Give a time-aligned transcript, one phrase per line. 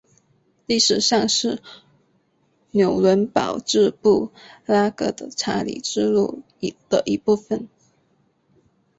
[0.65, 1.61] 历史上是
[2.71, 4.31] 纽伦堡至布
[4.65, 6.41] 拉格的查理之路
[6.89, 7.69] 的一部份。